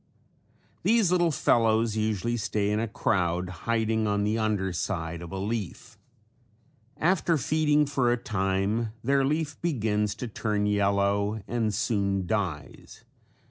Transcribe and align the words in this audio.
These 0.81 1.11
little 1.11 1.29
fellows 1.29 1.95
usually 1.95 2.35
stay 2.35 2.71
in 2.71 2.79
a 2.79 2.87
crowd 2.87 3.49
hiding 3.69 4.07
on 4.07 4.23
the 4.23 4.35
under 4.35 4.73
side 4.73 5.21
of 5.21 5.31
a 5.31 5.37
leaf. 5.37 5.99
After 6.97 7.37
feeding 7.37 7.85
for 7.85 8.11
a 8.11 8.17
time 8.17 8.93
their 9.03 9.23
leaf 9.23 9.61
begins 9.61 10.15
to 10.15 10.27
turn 10.27 10.65
yellow 10.65 11.43
and 11.47 11.71
soon 11.71 12.25
dies. 12.25 13.03